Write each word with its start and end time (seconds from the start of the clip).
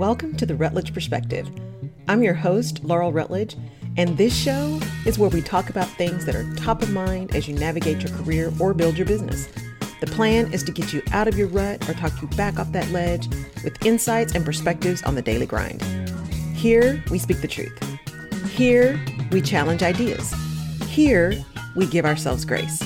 Welcome 0.00 0.34
to 0.38 0.46
the 0.46 0.54
Rutledge 0.54 0.94
Perspective. 0.94 1.50
I'm 2.08 2.22
your 2.22 2.32
host, 2.32 2.82
Laurel 2.82 3.12
Rutledge, 3.12 3.58
and 3.98 4.16
this 4.16 4.34
show 4.34 4.80
is 5.04 5.18
where 5.18 5.28
we 5.28 5.42
talk 5.42 5.68
about 5.68 5.88
things 5.88 6.24
that 6.24 6.34
are 6.34 6.54
top 6.54 6.80
of 6.80 6.90
mind 6.90 7.36
as 7.36 7.46
you 7.46 7.54
navigate 7.54 8.00
your 8.00 8.16
career 8.16 8.50
or 8.58 8.72
build 8.72 8.96
your 8.96 9.06
business. 9.06 9.46
The 10.00 10.06
plan 10.06 10.54
is 10.54 10.62
to 10.62 10.72
get 10.72 10.94
you 10.94 11.02
out 11.12 11.28
of 11.28 11.36
your 11.36 11.48
rut 11.48 11.86
or 11.86 11.92
talk 11.92 12.18
you 12.22 12.28
back 12.28 12.58
off 12.58 12.72
that 12.72 12.88
ledge 12.92 13.28
with 13.62 13.76
insights 13.84 14.34
and 14.34 14.42
perspectives 14.42 15.02
on 15.02 15.16
the 15.16 15.22
daily 15.22 15.44
grind. 15.44 15.82
Here, 16.54 17.04
we 17.10 17.18
speak 17.18 17.42
the 17.42 17.48
truth. 17.48 17.78
Here, 18.52 18.98
we 19.30 19.42
challenge 19.42 19.82
ideas. 19.82 20.32
Here, 20.86 21.34
we 21.76 21.84
give 21.84 22.06
ourselves 22.06 22.46
grace. 22.46 22.82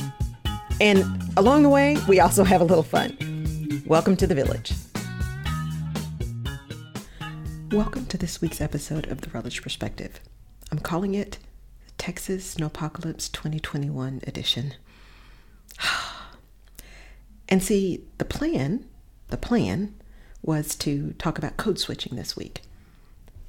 And 0.81 1.05
along 1.37 1.63
the 1.63 1.69
way, 1.69 1.97
we 2.09 2.19
also 2.19 2.43
have 2.43 2.61
a 2.61 2.65
little 2.65 2.83
fun. 2.83 3.17
Welcome 3.87 4.17
to 4.17 4.27
the 4.27 4.35
village. 4.35 4.73
Welcome 7.75 8.07
to 8.07 8.17
this 8.17 8.41
week's 8.41 8.61
episode 8.61 9.09
of 9.09 9.21
the 9.21 9.31
Rutledge 9.31 9.61
Perspective. 9.61 10.21
I'm 10.71 10.79
calling 10.79 11.17
it 11.17 11.41
the 11.85 11.93
Texas 11.99 12.55
Snowpocalypse 12.55 13.33
2021 13.33 14.21
edition. 14.29 14.75
and 17.49 17.61
see, 17.61 18.05
the 18.19 18.25
plan, 18.25 18.87
the 19.27 19.37
plan 19.37 19.93
was 20.41 20.77
to 20.77 21.15
talk 21.15 21.37
about 21.37 21.57
code 21.57 21.81
switching 21.81 22.15
this 22.15 22.37
week. 22.37 22.63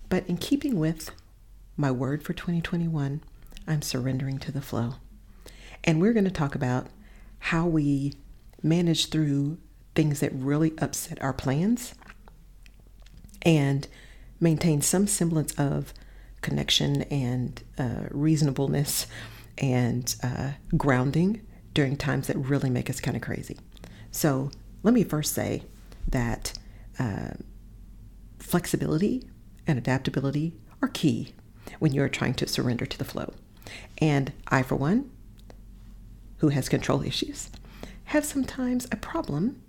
But 0.09 0.27
in 0.27 0.37
keeping 0.37 0.79
with 0.79 1.11
my 1.77 1.91
word 1.91 2.23
for 2.23 2.33
2021, 2.33 3.21
I'm 3.67 3.81
surrendering 3.83 4.39
to 4.39 4.51
the 4.51 4.59
flow. 4.59 4.95
And 5.83 6.01
we're 6.01 6.13
going 6.13 6.25
to 6.25 6.31
talk 6.31 6.55
about 6.55 6.87
how 7.37 7.67
we 7.67 8.15
manage 8.63 9.09
through 9.09 9.59
things 9.93 10.19
that 10.21 10.33
really 10.33 10.73
upset 10.79 11.21
our 11.21 11.31
plans 11.31 11.93
and 13.43 13.87
maintain 14.39 14.81
some 14.81 15.07
semblance 15.07 15.53
of 15.53 15.93
connection 16.41 17.03
and 17.03 17.63
uh, 17.77 18.05
reasonableness 18.11 19.07
and 19.57 20.15
uh, 20.21 20.51
grounding 20.77 21.41
during 21.73 21.97
times 21.97 22.27
that 22.27 22.37
really 22.37 22.69
make 22.69 22.89
us 22.89 22.99
kind 22.99 23.17
of 23.17 23.23
crazy. 23.23 23.57
So, 24.11 24.51
let 24.83 24.93
me 24.93 25.03
first 25.03 25.33
say 25.33 25.63
that 26.07 26.53
uh, 26.99 27.31
flexibility 28.39 29.23
and 29.65 29.77
adaptability 29.77 30.53
are 30.81 30.87
key 30.87 31.33
when 31.79 31.93
you're 31.93 32.09
trying 32.09 32.35
to 32.35 32.47
surrender 32.47 32.85
to 32.85 32.97
the 32.97 33.03
flow. 33.03 33.33
And 33.97 34.31
I, 34.47 34.61
for 34.61 34.75
one, 34.75 35.09
who 36.37 36.49
has 36.49 36.69
control 36.69 37.01
issues, 37.01 37.49
have 38.05 38.23
sometimes 38.23 38.87
a 38.91 38.95
problem 38.95 39.61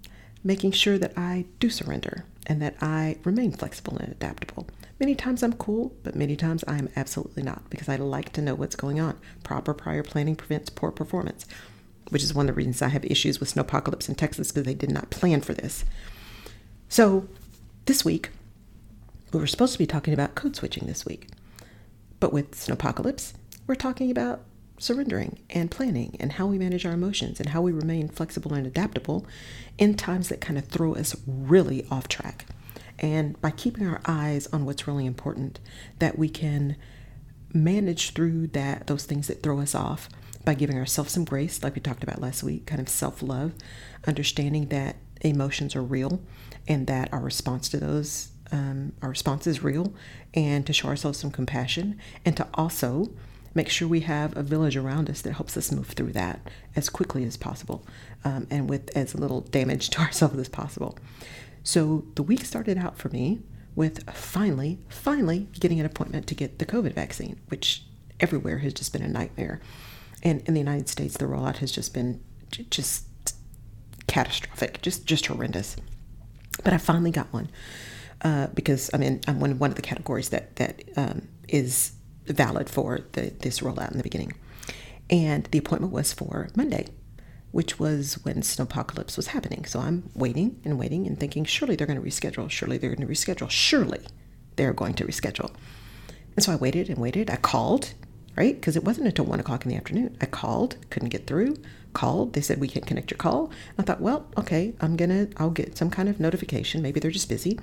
making 0.44 0.72
sure 0.72 0.98
that 0.98 1.16
I 1.16 1.46
do 1.58 1.70
surrender 1.70 2.24
and 2.46 2.62
that 2.62 2.76
I 2.80 3.18
remain 3.24 3.52
flexible 3.52 3.98
and 3.98 4.10
adaptable. 4.10 4.68
Many 4.98 5.14
times 5.14 5.42
I'm 5.42 5.52
cool, 5.54 5.94
but 6.02 6.14
many 6.14 6.36
times 6.36 6.64
I 6.66 6.78
am 6.78 6.88
absolutely 6.96 7.42
not 7.42 7.68
because 7.68 7.88
I 7.88 7.96
like 7.96 8.32
to 8.32 8.40
know 8.40 8.54
what's 8.54 8.76
going 8.76 8.98
on. 8.98 9.18
Proper 9.42 9.74
prior 9.74 10.02
planning 10.02 10.36
prevents 10.36 10.70
poor 10.70 10.90
performance, 10.90 11.44
which 12.08 12.22
is 12.22 12.32
one 12.32 12.48
of 12.48 12.54
the 12.54 12.56
reasons 12.56 12.80
I 12.80 12.88
have 12.88 13.04
issues 13.04 13.38
with 13.40 13.52
snowpocalypse 13.52 14.08
in 14.08 14.14
Texas 14.14 14.52
because 14.52 14.64
they 14.64 14.74
did 14.74 14.90
not 14.90 15.10
plan 15.10 15.42
for 15.42 15.52
this. 15.52 15.84
So 16.88 17.28
this 17.84 18.04
week, 18.04 18.30
we 19.32 19.40
were 19.40 19.46
supposed 19.46 19.72
to 19.72 19.78
be 19.78 19.86
talking 19.86 20.14
about 20.14 20.34
code 20.34 20.56
switching 20.56 20.86
this 20.86 21.04
week, 21.04 21.28
but 22.20 22.32
with 22.32 22.52
snowpocalypse, 22.52 23.34
we're 23.66 23.74
talking 23.74 24.10
about 24.10 24.42
surrendering 24.78 25.38
and 25.50 25.70
planning 25.70 26.16
and 26.20 26.32
how 26.32 26.46
we 26.46 26.58
manage 26.58 26.84
our 26.84 26.92
emotions 26.92 27.40
and 27.40 27.50
how 27.50 27.62
we 27.62 27.72
remain 27.72 28.08
flexible 28.08 28.52
and 28.52 28.66
adaptable 28.66 29.26
in 29.78 29.94
times 29.94 30.28
that 30.28 30.40
kind 30.40 30.58
of 30.58 30.66
throw 30.66 30.94
us 30.94 31.16
really 31.26 31.86
off 31.90 32.08
track. 32.08 32.46
And 32.98 33.40
by 33.40 33.50
keeping 33.50 33.86
our 33.86 34.00
eyes 34.06 34.46
on 34.48 34.64
what's 34.64 34.86
really 34.86 35.06
important, 35.06 35.60
that 35.98 36.18
we 36.18 36.28
can 36.28 36.76
manage 37.52 38.10
through 38.10 38.48
that 38.48 38.86
those 38.86 39.04
things 39.04 39.28
that 39.28 39.42
throw 39.42 39.60
us 39.60 39.74
off 39.74 40.08
by 40.44 40.54
giving 40.54 40.78
ourselves 40.78 41.12
some 41.12 41.24
grace, 41.24 41.62
like 41.62 41.74
we 41.74 41.80
talked 41.80 42.02
about 42.02 42.20
last 42.20 42.42
week, 42.42 42.66
kind 42.66 42.80
of 42.80 42.88
self-love, 42.88 43.52
understanding 44.06 44.68
that 44.68 44.96
emotions 45.22 45.74
are 45.74 45.82
real 45.82 46.20
and 46.68 46.86
that 46.86 47.12
our 47.12 47.20
response 47.20 47.68
to 47.70 47.78
those 47.78 48.28
um, 48.52 48.92
our 49.02 49.08
response 49.08 49.46
is 49.46 49.64
real 49.64 49.92
and 50.34 50.66
to 50.66 50.72
show 50.72 50.88
ourselves 50.88 51.18
some 51.18 51.30
compassion 51.30 51.98
and 52.24 52.36
to 52.36 52.46
also 52.54 53.10
make 53.56 53.70
sure 53.70 53.88
we 53.88 54.00
have 54.00 54.36
a 54.36 54.42
village 54.42 54.76
around 54.76 55.08
us 55.08 55.22
that 55.22 55.32
helps 55.32 55.56
us 55.56 55.72
move 55.72 55.88
through 55.88 56.12
that 56.12 56.40
as 56.76 56.90
quickly 56.90 57.24
as 57.24 57.38
possible 57.38 57.84
um, 58.22 58.46
and 58.50 58.68
with 58.68 58.94
as 58.94 59.14
little 59.14 59.40
damage 59.40 59.88
to 59.90 60.00
ourselves 60.00 60.38
as 60.38 60.48
possible. 60.48 60.96
So 61.64 62.04
the 62.14 62.22
week 62.22 62.44
started 62.44 62.76
out 62.76 62.98
for 62.98 63.08
me 63.08 63.40
with 63.74 64.08
finally, 64.12 64.78
finally 64.88 65.48
getting 65.58 65.80
an 65.80 65.86
appointment 65.86 66.26
to 66.28 66.34
get 66.34 66.58
the 66.58 66.66
COVID 66.66 66.92
vaccine, 66.92 67.40
which 67.48 67.82
everywhere 68.20 68.58
has 68.58 68.74
just 68.74 68.92
been 68.92 69.02
a 69.02 69.08
nightmare. 69.08 69.60
And 70.22 70.42
in 70.42 70.54
the 70.54 70.60
United 70.60 70.88
States, 70.88 71.16
the 71.16 71.24
rollout 71.24 71.56
has 71.56 71.72
just 71.72 71.94
been 71.94 72.22
just 72.50 73.04
catastrophic, 74.06 74.80
just 74.82 75.06
just 75.06 75.26
horrendous. 75.26 75.76
But 76.62 76.72
I 76.72 76.78
finally 76.78 77.10
got 77.10 77.32
one 77.32 77.50
uh, 78.22 78.46
because 78.48 78.90
I'm 78.94 79.02
in 79.02 79.20
I'm 79.26 79.40
one, 79.40 79.58
one 79.58 79.70
of 79.70 79.76
the 79.76 79.82
categories 79.82 80.30
that 80.30 80.56
that 80.56 80.82
um, 80.96 81.28
is 81.48 81.92
valid 82.26 82.68
for 82.68 83.00
the, 83.12 83.32
this 83.40 83.60
rollout 83.60 83.92
in 83.92 83.96
the 83.96 84.02
beginning. 84.02 84.32
And 85.08 85.44
the 85.52 85.58
appointment 85.58 85.92
was 85.92 86.12
for 86.12 86.48
Monday, 86.56 86.88
which 87.52 87.78
was 87.78 88.14
when 88.24 88.42
Snowpocalypse 88.42 89.16
was 89.16 89.28
happening. 89.28 89.64
So 89.64 89.80
I'm 89.80 90.10
waiting 90.14 90.60
and 90.64 90.78
waiting 90.78 91.06
and 91.06 91.18
thinking, 91.18 91.44
surely 91.44 91.76
they're 91.76 91.86
going 91.86 92.00
to 92.00 92.06
reschedule. 92.06 92.50
Surely 92.50 92.78
they're 92.78 92.94
going 92.94 93.06
to 93.06 93.12
reschedule. 93.12 93.50
Surely 93.50 94.00
they're 94.56 94.72
going 94.72 94.94
to 94.94 95.04
reschedule. 95.04 95.54
And 96.34 96.44
so 96.44 96.52
I 96.52 96.56
waited 96.56 96.88
and 96.88 96.98
waited. 96.98 97.30
I 97.30 97.36
called, 97.36 97.94
right? 98.36 98.54
Because 98.54 98.76
it 98.76 98.84
wasn't 98.84 99.06
until 99.06 99.24
one 99.24 99.40
o'clock 99.40 99.64
in 99.64 99.70
the 99.70 99.76
afternoon. 99.76 100.16
I 100.20 100.26
called, 100.26 100.76
couldn't 100.90 101.08
get 101.10 101.26
through. 101.26 101.56
Called. 101.92 102.34
They 102.34 102.42
said 102.42 102.60
we 102.60 102.68
can't 102.68 102.86
connect 102.86 103.10
your 103.10 103.16
call. 103.16 103.50
I 103.78 103.82
thought, 103.82 104.02
well, 104.02 104.26
okay, 104.36 104.74
I'm 104.80 104.96
gonna, 104.96 105.28
I'll 105.38 105.50
get 105.50 105.78
some 105.78 105.88
kind 105.88 106.10
of 106.10 106.20
notification. 106.20 106.82
Maybe 106.82 107.00
they're 107.00 107.10
just 107.10 107.28
busy. 107.28 107.58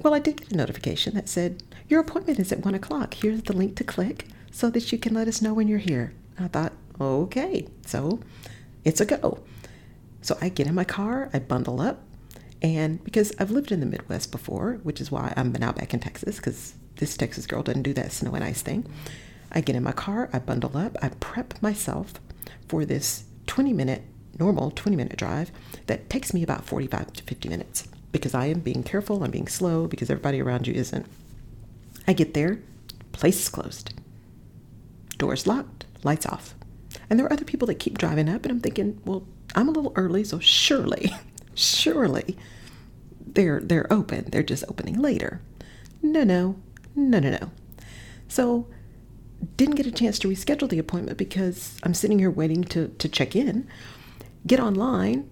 Well, 0.00 0.14
I 0.14 0.18
did 0.18 0.40
get 0.40 0.52
a 0.52 0.56
notification 0.56 1.14
that 1.14 1.28
said 1.28 1.62
your 1.88 2.00
appointment 2.00 2.40
is 2.40 2.52
at 2.52 2.64
one 2.64 2.74
o'clock. 2.74 3.14
Here's 3.14 3.42
the 3.42 3.52
link 3.52 3.76
to 3.76 3.84
click 3.84 4.26
so 4.50 4.68
that 4.70 4.90
you 4.90 4.98
can 4.98 5.14
let 5.14 5.28
us 5.28 5.40
know 5.40 5.54
when 5.54 5.68
you're 5.68 5.78
here. 5.78 6.12
I 6.38 6.48
thought, 6.48 6.72
okay, 7.00 7.68
so 7.86 8.20
it's 8.84 9.00
a 9.00 9.06
go. 9.06 9.38
So 10.20 10.36
I 10.40 10.48
get 10.48 10.66
in 10.66 10.74
my 10.74 10.84
car, 10.84 11.30
I 11.32 11.38
bundle 11.38 11.80
up, 11.80 12.00
and 12.62 13.02
because 13.04 13.32
I've 13.38 13.50
lived 13.50 13.70
in 13.70 13.80
the 13.80 13.86
Midwest 13.86 14.32
before, 14.32 14.80
which 14.82 15.00
is 15.00 15.12
why 15.12 15.32
I'm 15.36 15.52
now 15.52 15.72
back 15.72 15.94
in 15.94 16.00
Texas, 16.00 16.36
because 16.36 16.74
this 16.96 17.16
Texas 17.16 17.46
girl 17.46 17.62
doesn't 17.62 17.82
do 17.82 17.92
that 17.94 18.12
snow 18.12 18.34
and 18.34 18.42
ice 18.42 18.62
thing. 18.62 18.86
I 19.52 19.60
get 19.60 19.76
in 19.76 19.82
my 19.82 19.92
car, 19.92 20.28
I 20.32 20.38
bundle 20.38 20.76
up, 20.76 20.96
I 21.02 21.10
prep 21.10 21.60
myself 21.62 22.14
for 22.68 22.84
this 22.84 23.24
20 23.46 23.72
minute, 23.72 24.02
normal 24.38 24.70
20 24.72 24.96
minute 24.96 25.16
drive 25.16 25.52
that 25.86 26.10
takes 26.10 26.34
me 26.34 26.42
about 26.42 26.64
45 26.64 27.12
to 27.12 27.22
50 27.22 27.48
minutes 27.48 27.86
because 28.14 28.32
I 28.32 28.46
am 28.46 28.60
being 28.60 28.84
careful, 28.84 29.24
I'm 29.24 29.32
being 29.32 29.48
slow 29.48 29.88
because 29.88 30.08
everybody 30.08 30.40
around 30.40 30.68
you 30.68 30.72
isn't. 30.72 31.04
I 32.06 32.12
get 32.12 32.32
there, 32.32 32.60
place 33.10 33.40
is 33.40 33.48
closed, 33.48 33.92
doors 35.18 35.48
locked, 35.48 35.84
lights 36.04 36.24
off. 36.24 36.54
And 37.10 37.18
there 37.18 37.26
are 37.26 37.32
other 37.32 37.44
people 37.44 37.66
that 37.66 37.80
keep 37.80 37.98
driving 37.98 38.28
up, 38.28 38.44
and 38.44 38.52
I'm 38.52 38.60
thinking, 38.60 39.00
well, 39.04 39.26
I'm 39.56 39.66
a 39.66 39.72
little 39.72 39.92
early, 39.96 40.22
so 40.22 40.38
surely, 40.38 41.10
surely 41.54 42.38
they're 43.26 43.58
they're 43.58 43.92
open. 43.92 44.26
They're 44.30 44.44
just 44.44 44.62
opening 44.68 45.02
later. 45.02 45.40
No, 46.00 46.22
no, 46.22 46.54
no, 46.94 47.18
no, 47.18 47.30
no. 47.30 47.50
So 48.28 48.68
didn't 49.56 49.74
get 49.74 49.86
a 49.86 49.92
chance 49.92 50.20
to 50.20 50.28
reschedule 50.28 50.68
the 50.68 50.78
appointment 50.78 51.18
because 51.18 51.78
I'm 51.82 51.94
sitting 51.94 52.20
here 52.20 52.30
waiting 52.30 52.62
to, 52.64 52.88
to 52.88 53.08
check 53.08 53.34
in, 53.34 53.66
get 54.46 54.60
online 54.60 55.28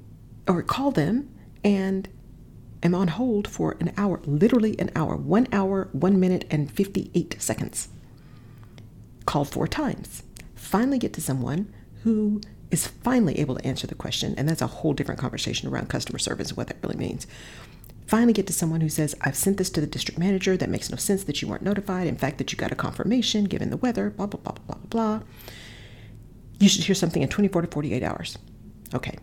or 0.49 0.63
call 0.63 0.91
them 0.91 1.29
and 1.63 2.09
am 2.83 2.95
on 2.95 3.09
hold 3.09 3.49
for 3.49 3.77
an 3.81 3.93
hour, 3.97 4.21
literally 4.25 4.79
an 4.79 4.91
hour, 4.97 5.17
one 5.17 5.47
hour, 5.53 5.89
one 5.93 6.19
minute, 6.19 6.45
and 6.51 6.71
58 6.71 7.37
seconds. 7.41 7.89
Call 9.27 9.45
four 9.45 9.69
times. 9.69 10.23
Finally 10.55 10.99
get 10.99 11.13
to 11.15 11.21
someone 11.21 11.73
who 12.03 12.41
is 12.71 12.87
finally 12.87 13.39
able 13.39 13.55
to 13.57 13.67
answer 13.67 13.87
the 13.87 13.95
question, 13.95 14.35
and 14.37 14.49
that's 14.49 14.63
a 14.63 14.67
whole 14.67 14.95
different 14.95 15.21
conversation 15.21 15.69
around 15.69 15.89
customer 15.89 16.19
service 16.19 16.49
and 16.49 16.57
what 16.57 16.69
that 16.69 16.79
really 16.83 16.97
means. 16.97 17.27
Finally 18.07 18.33
get 18.33 18.47
to 18.47 18.53
someone 18.53 18.81
who 18.81 18.89
says, 18.89 19.15
I've 19.21 19.37
sent 19.37 19.59
this 19.59 19.71
to 19.71 19.81
the 19.81 19.87
district 19.87 20.19
manager. 20.19 20.57
That 20.57 20.69
makes 20.69 20.91
no 20.91 20.97
sense 20.97 21.25
that 21.25 21.41
you 21.41 21.49
weren't 21.49 21.63
notified. 21.63 22.07
In 22.07 22.17
fact, 22.17 22.39
that 22.39 22.53
you 22.53 22.59
got 22.59 22.73
a 22.73 22.75
confirmation 22.75 23.45
given 23.45 23.71
the 23.71 23.77
weather, 23.77 24.11
blah, 24.11 24.27
blah, 24.27 24.41
blah, 24.41 24.53
blah, 24.53 24.77
blah, 24.77 24.87
blah. 24.89 25.27
You 26.59 26.69
should 26.69 26.85
hear 26.85 26.95
something 26.95 27.23
in 27.23 27.29
24 27.29 27.63
to 27.63 27.69
48 27.69 28.03
hours. 28.03 28.39
Okay, 28.95 29.17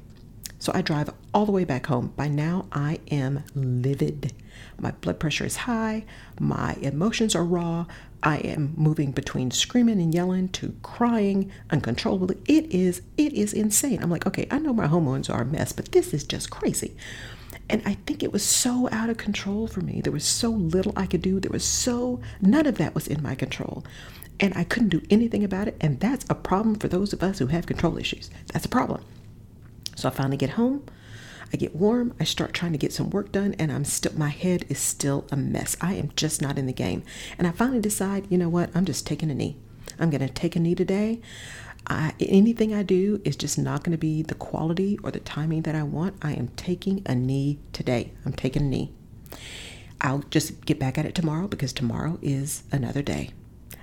so 0.60 0.72
I 0.76 0.82
drive 0.82 1.10
all 1.34 1.46
the 1.46 1.52
way 1.52 1.64
back 1.64 1.88
home. 1.88 2.14
By 2.16 2.28
now, 2.28 2.66
I 2.72 3.00
am 3.10 3.44
livid. 3.56 4.34
My 4.78 4.92
blood 4.92 5.20
pressure 5.20 5.46
is 5.46 5.56
high. 5.56 6.06
My 6.40 6.74
emotions 6.82 7.34
are 7.36 7.46
raw. 7.46 7.86
I 8.22 8.38
am 8.40 8.74
moving 8.76 9.12
between 9.12 9.52
screaming 9.52 10.02
and 10.02 10.14
yelling 10.14 10.50
to 10.50 10.76
crying 10.84 11.50
uncontrollably. 11.70 12.38
It 12.48 12.66
is 12.74 13.02
it 13.18 13.32
is 13.34 13.54
insane. 13.54 14.04
I'm 14.04 14.10
like, 14.10 14.28
okay, 14.28 14.48
I 14.52 14.60
know 14.60 14.74
my 14.74 14.88
hormones 14.88 15.30
are 15.30 15.42
a 15.42 15.46
mess, 15.46 15.72
but 15.72 15.94
this 15.94 16.14
is 16.14 16.26
just 16.26 16.50
crazy. 16.50 16.96
And 17.70 17.82
I 17.86 17.94
think 18.06 18.22
it 18.22 18.34
was 18.34 18.44
so 18.44 18.90
out 18.92 19.10
of 19.10 19.18
control 19.18 19.68
for 19.68 19.82
me. 19.82 20.02
There 20.02 20.12
was 20.12 20.26
so 20.26 20.50
little 20.50 20.92
I 20.96 21.06
could 21.06 21.22
do. 21.22 21.40
There 21.40 21.52
was 21.52 21.64
so, 21.64 22.20
none 22.42 22.66
of 22.66 22.78
that 22.78 22.96
was 22.96 23.08
in 23.08 23.24
my 23.24 23.36
control. 23.36 23.84
And 24.40 24.56
I 24.56 24.64
couldn't 24.64 24.90
do 24.90 25.02
anything 25.10 25.44
about 25.44 25.68
it. 25.68 25.78
And 25.80 26.00
that's 26.00 26.26
a 26.30 26.36
problem 26.36 26.76
for 26.76 26.88
those 26.88 27.14
of 27.14 27.24
us 27.24 27.40
who 27.40 27.48
have 27.48 27.66
control 27.66 27.98
issues. 27.98 28.30
That's 28.52 28.66
a 28.66 28.70
problem. 28.70 29.04
So 30.00 30.08
I 30.08 30.12
finally 30.12 30.38
get 30.38 30.52
home. 30.52 30.86
I 31.52 31.58
get 31.58 31.76
warm. 31.76 32.14
I 32.22 32.24
start 32.24 32.54
trying 32.54 32.72
to 32.72 32.78
get 32.78 32.94
some 32.94 33.10
work 33.10 33.34
done, 33.34 33.54
and 33.60 33.70
I'm 33.70 33.84
still, 33.84 34.14
my 34.16 34.30
head 34.30 34.66
is 34.70 34.80
still 34.80 35.26
a 35.30 35.36
mess. 35.36 35.76
I 35.82 35.96
am 35.96 36.12
just 36.16 36.42
not 36.42 36.58
in 36.58 36.68
the 36.68 36.74
game. 36.74 37.04
And 37.38 37.46
I 37.46 37.52
finally 37.52 37.82
decide, 37.82 38.26
you 38.30 38.38
know 38.38 38.48
what? 38.48 38.70
I'm 38.74 38.86
just 38.86 39.06
taking 39.06 39.30
a 39.30 39.36
knee. 39.36 39.58
I'm 40.00 40.10
going 40.10 40.26
to 40.26 40.34
take 40.34 40.56
a 40.56 40.60
knee 40.60 40.74
today. 40.74 41.20
I, 41.88 42.14
anything 42.18 42.74
I 42.74 42.84
do 42.84 43.20
is 43.26 43.36
just 43.36 43.58
not 43.58 43.84
going 43.84 43.92
to 43.92 43.98
be 43.98 44.22
the 44.22 44.36
quality 44.36 44.98
or 45.04 45.12
the 45.12 45.20
timing 45.20 45.64
that 45.64 45.76
I 45.76 45.84
want. 45.84 46.16
I 46.22 46.32
am 46.32 46.48
taking 46.50 47.02
a 47.06 47.14
knee 47.14 47.60
today. 47.74 48.14
I'm 48.26 48.34
taking 48.34 48.62
a 48.62 48.66
knee. 48.66 48.94
I'll 50.00 50.24
just 50.30 50.66
get 50.66 50.80
back 50.80 50.98
at 50.98 51.06
it 51.06 51.16
tomorrow 51.16 51.48
because 51.48 51.74
tomorrow 51.74 52.20
is 52.22 52.64
another 52.72 53.02
day. 53.02 53.32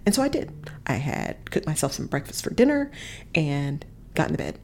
And 0.07 0.15
so 0.15 0.23
I 0.23 0.29
did. 0.29 0.71
I 0.87 0.95
had 0.95 1.51
cooked 1.51 1.67
myself 1.67 1.93
some 1.93 2.07
breakfast 2.07 2.43
for 2.43 2.55
dinner 2.55 2.91
and 3.35 3.85
got 4.15 4.29
in 4.29 4.33
the 4.33 4.39
bed 4.39 4.59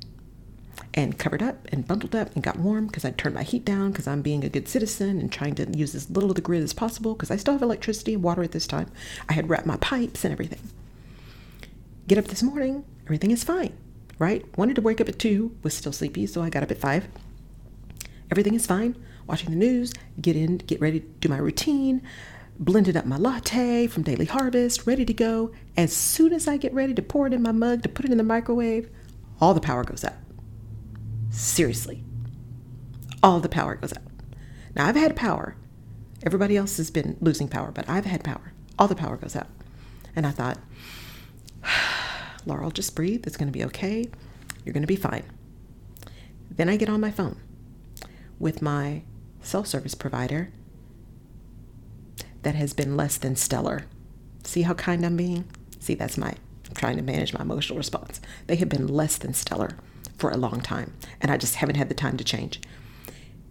and 0.95 1.19
covered 1.19 1.43
up 1.43 1.67
and 1.73 1.87
bundled 1.87 2.15
up 2.15 2.35
and 2.35 2.43
got 2.43 2.59
warm 2.59 2.87
because 2.87 3.05
I 3.05 3.13
turned 3.13 3.35
my 3.35 3.43
heat 3.43 3.65
down 3.65 3.93
because 3.93 4.07
I'm 4.07 4.23
being 4.23 4.45
a 4.45 4.49
good 4.49 4.69
citizen 4.69 5.19
and 5.19 5.33
trying 5.33 5.55
to 5.55 5.67
use 5.77 5.95
as 5.95 6.11
little 6.11 6.31
of 6.31 6.37
the 6.37 6.43
grid 6.43 6.63
as 6.63 6.75
possible 6.75 7.15
because 7.15 7.31
I 7.31 7.37
still 7.37 7.55
have 7.55 7.63
electricity 7.63 8.15
and 8.15 8.23
water 8.23 8.43
at 8.43 8.53
this 8.53 8.67
time. 8.67 8.91
I 9.29 9.33
had 9.33 9.49
wrapped 9.49 9.67
my 9.67 9.77
pipes 9.79 10.25
and 10.25 10.33
everything. 10.33 10.61
Get 12.09 12.19
up 12.19 12.27
this 12.27 12.43
morning, 12.43 12.85
everything 13.05 13.31
is 13.31 13.45
fine, 13.45 13.73
right? 14.19 14.45
Wanted 14.59 14.77
to 14.77 14.83
wake 14.83 15.01
up 15.01 15.09
at 15.09 15.19
2, 15.19 15.57
was 15.63 15.75
still 15.75 15.93
sleepy, 15.93 16.27
so 16.27 16.43
I 16.43 16.51
got 16.51 16.63
up 16.63 16.71
at 16.71 16.79
5. 16.79 17.09
Everything 18.31 18.55
is 18.55 18.67
fine. 18.67 18.97
Watching 19.27 19.51
the 19.51 19.57
news, 19.57 19.93
get 20.21 20.37
in, 20.37 20.59
get 20.59 20.81
ready 20.81 21.01
to 21.01 21.07
do 21.21 21.29
my 21.29 21.39
routine, 21.39 22.03
blended 22.59 22.97
up 22.97 23.07
my 23.07 23.17
latte 23.17 23.87
from 23.87 24.03
Daily 24.03 24.25
Harvest, 24.25 24.87
ready 24.87 25.05
to 25.05 25.15
go. 25.15 25.53
As 25.77 25.93
soon 25.93 26.33
as 26.33 26.49
I 26.49 26.57
get 26.57 26.75
ready 26.75 26.93
to 26.93 27.03
pour 27.03 27.27
it 27.29 27.33
in 27.33 27.41
my 27.41 27.53
mug 27.53 27.83
to 27.83 27.89
put 27.89 28.05
it 28.05 28.11
in 28.11 28.19
the 28.19 28.25
microwave, 28.25 28.91
all 29.41 29.55
the 29.55 29.61
power 29.61 29.85
goes 29.85 30.05
out. 30.05 30.15
Seriously. 31.33 32.05
All 33.23 33.41
the 33.41 33.49
power 33.49 33.75
goes 33.75 33.93
out. 33.93 34.03
Now, 34.77 34.87
I've 34.87 34.97
had 34.97 35.17
power. 35.17 35.57
Everybody 36.23 36.57
else 36.57 36.77
has 36.77 36.91
been 36.91 37.17
losing 37.21 37.49
power, 37.49 37.73
but 37.73 37.89
I've 37.89 38.05
had 38.05 38.23
power. 38.23 38.53
All 38.79 38.87
the 38.87 38.95
power 38.95 39.17
goes 39.17 39.35
out. 39.35 39.49
And 40.15 40.27
I 40.27 40.31
thought, 40.31 40.59
Laurel, 42.47 42.71
just 42.71 42.95
breathe. 42.95 43.27
It's 43.27 43.37
going 43.37 43.51
to 43.51 43.59
be 43.59 43.65
okay. 43.65 44.09
You're 44.65 44.75
going 44.75 44.83
to 44.83 44.87
be 44.87 44.97
fine. 44.97 45.25
Then 46.51 46.69
I 46.69 46.77
get 46.77 46.91
on 46.91 47.01
my 47.01 47.11
phone 47.11 47.41
with 48.39 48.61
my 48.61 49.03
cell 49.41 49.65
service 49.65 49.95
provider 49.95 50.53
that 52.43 52.55
has 52.55 52.75
been 52.75 52.97
less 52.97 53.17
than 53.17 53.37
stellar. 53.37 53.87
See 54.45 54.63
how 54.63 54.75
kind 54.75 55.05
I'm 55.05 55.17
being? 55.17 55.45
See, 55.79 55.95
that's 55.95 56.19
my 56.19 56.35
I'm 56.69 56.75
trying 56.75 56.97
to 56.97 57.03
manage 57.03 57.33
my 57.33 57.41
emotional 57.41 57.79
response. 57.79 58.21
They 58.47 58.57
have 58.57 58.69
been 58.69 58.87
less 58.87 59.17
than 59.17 59.35
stellar 59.35 59.79
for 60.17 60.31
a 60.31 60.37
long 60.37 60.61
time, 60.61 60.95
and 61.21 61.31
I 61.31 61.37
just 61.37 61.57
haven't 61.57 61.77
had 61.77 61.89
the 61.89 61.95
time 61.95 62.17
to 62.17 62.25
change. 62.25 62.61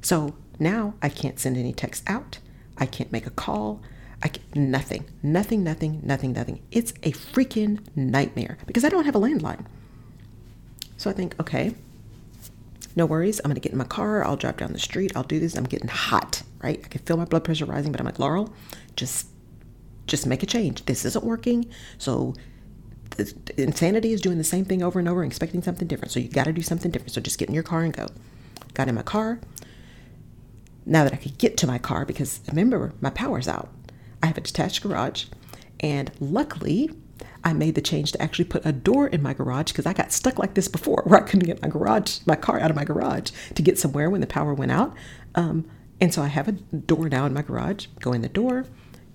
So 0.02 0.36
now 0.60 0.94
I 1.02 1.10
can't 1.10 1.40
send 1.40 1.58
any 1.58 1.74
text 1.74 2.04
out. 2.08 2.40
I 2.78 2.86
can't 2.86 3.12
make 3.12 3.28
a 3.28 3.32
call. 3.32 3.82
I 4.24 4.28
can, 4.30 4.72
nothing, 4.72 5.06
nothing, 5.24 5.64
nothing, 5.64 6.02
nothing, 6.04 6.34
nothing. 6.34 6.62
It's 6.72 6.92
a 7.04 7.12
freaking 7.12 7.80
nightmare 7.96 8.58
because 8.68 8.86
I 8.86 8.90
don't 8.90 9.06
have 9.06 9.16
a 9.16 9.20
landline. 9.20 9.66
So 10.98 11.10
I 11.10 11.14
think, 11.14 11.36
okay, 11.40 11.74
no 12.96 13.06
worries. 13.06 13.40
I'm 13.40 13.50
going 13.50 13.56
to 13.56 13.62
get 13.62 13.72
in 13.72 13.78
my 13.78 13.86
car. 13.86 14.24
I'll 14.24 14.36
drive 14.36 14.58
down 14.58 14.74
the 14.74 14.80
street. 14.80 15.12
I'll 15.16 15.24
do 15.24 15.40
this. 15.40 15.56
I'm 15.56 15.64
getting 15.64 15.88
hot, 15.88 16.44
right? 16.62 16.80
I 16.84 16.88
can 16.88 17.02
feel 17.02 17.18
my 17.18 17.26
blood 17.26 17.44
pressure 17.44 17.66
rising, 17.66 17.92
but 17.92 18.00
I'm 18.00 18.06
like, 18.06 18.20
Laurel, 18.20 18.54
just 18.96 19.28
just 20.08 20.28
make 20.28 20.44
a 20.44 20.46
change. 20.46 20.86
This 20.86 21.06
isn't 21.06 21.24
working. 21.24 21.70
So 21.98 22.34
insanity 23.58 24.14
is 24.14 24.22
doing 24.22 24.38
the 24.38 24.44
same 24.44 24.66
thing 24.66 24.84
over 24.84 25.00
and 25.00 25.08
over 25.08 25.22
and 25.22 25.32
expecting 25.32 25.62
something 25.62 25.88
different. 25.88 26.12
So 26.12 26.20
you 26.20 26.30
got 26.30 26.46
to 26.46 26.54
do 26.54 26.62
something 26.62 26.92
different. 26.92 27.14
So 27.14 27.22
just 27.22 27.38
get 27.38 27.50
in 27.50 27.54
your 27.54 27.64
car 27.64 27.82
and 27.82 27.94
go. 27.94 28.08
Got 28.74 28.88
in 28.88 28.96
my 28.96 29.04
car. 29.04 29.40
Now 30.86 31.04
that 31.04 31.14
I 31.14 31.18
could 31.18 31.38
get 31.38 31.58
to 31.58 31.68
my 31.68 31.78
car, 31.78 32.06
because 32.06 32.40
remember, 32.48 32.94
my 33.02 33.10
power's 33.10 33.48
out, 33.48 33.70
I 34.24 34.28
have 34.28 34.38
a 34.38 34.42
detached 34.42 34.82
garage. 34.82 35.26
And 35.80 36.12
luckily, 36.20 36.90
I 37.44 37.54
made 37.54 37.76
the 37.76 37.82
change 37.82 38.12
to 38.14 38.22
actually 38.22 38.46
put 38.46 38.66
a 38.66 38.72
door 38.72 39.08
in 39.08 39.22
my 39.22 39.34
garage 39.34 39.72
because 39.72 39.86
I 39.86 39.94
got 39.94 40.12
stuck 40.12 40.40
like 40.40 40.54
this 40.54 40.68
before 40.68 41.04
where 41.08 41.22
I 41.22 41.24
couldn't 41.24 41.46
get 41.46 41.62
my 41.62 41.68
garage, 41.68 42.20
my 42.26 42.36
car 42.36 42.60
out 42.60 42.70
of 42.70 42.76
my 42.76 42.86
garage 42.86 43.32
to 43.56 43.62
get 43.62 43.80
somewhere 43.80 44.10
when 44.10 44.22
the 44.22 44.28
power 44.28 44.54
went 44.54 44.72
out. 44.72 44.96
Um, 45.36 45.70
and 46.00 46.14
so 46.14 46.22
I 46.22 46.28
have 46.28 46.48
a 46.48 46.54
door 46.54 47.10
now 47.10 47.26
in 47.26 47.34
my 47.34 47.42
garage. 47.42 47.88
Go 48.00 48.12
in 48.14 48.22
the 48.22 48.30
door, 48.30 48.66